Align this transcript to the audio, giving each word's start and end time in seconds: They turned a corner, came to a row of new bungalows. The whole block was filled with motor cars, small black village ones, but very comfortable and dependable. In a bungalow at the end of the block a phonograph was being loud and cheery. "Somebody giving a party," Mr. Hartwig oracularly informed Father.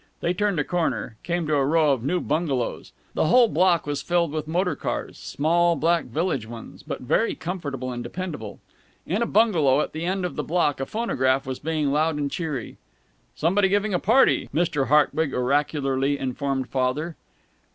They 0.19 0.33
turned 0.33 0.59
a 0.59 0.63
corner, 0.63 1.15
came 1.21 1.45
to 1.45 1.53
a 1.53 1.63
row 1.63 1.91
of 1.93 2.03
new 2.03 2.19
bungalows. 2.19 2.91
The 3.13 3.27
whole 3.27 3.47
block 3.47 3.85
was 3.85 4.01
filled 4.01 4.31
with 4.31 4.47
motor 4.47 4.75
cars, 4.75 5.19
small 5.19 5.75
black 5.75 6.05
village 6.05 6.47
ones, 6.47 6.81
but 6.81 7.01
very 7.01 7.35
comfortable 7.35 7.91
and 7.91 8.03
dependable. 8.03 8.59
In 9.05 9.21
a 9.21 9.27
bungalow 9.27 9.79
at 9.79 9.93
the 9.93 10.03
end 10.05 10.25
of 10.25 10.37
the 10.37 10.43
block 10.43 10.79
a 10.79 10.87
phonograph 10.87 11.45
was 11.45 11.59
being 11.59 11.91
loud 11.91 12.15
and 12.15 12.31
cheery. 12.31 12.77
"Somebody 13.35 13.69
giving 13.69 13.93
a 13.93 13.99
party," 13.99 14.49
Mr. 14.51 14.87
Hartwig 14.87 15.35
oracularly 15.35 16.17
informed 16.17 16.69
Father. 16.69 17.15